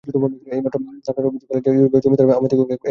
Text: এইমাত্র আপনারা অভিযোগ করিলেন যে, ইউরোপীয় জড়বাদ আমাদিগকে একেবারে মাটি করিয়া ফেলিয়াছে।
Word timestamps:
এইমাত্র 0.55 0.77
আপনারা 1.11 1.27
অভিযোগ 1.29 1.45
করিলেন 1.49 1.61
যে, 1.65 1.69
ইউরোপীয় 1.75 2.01
জড়বাদ 2.03 2.05
আমাদিগকে 2.05 2.09
একেবারে 2.15 2.43
মাটি 2.43 2.55
করিয়া 2.55 2.67
ফেলিয়াছে। 2.67 2.79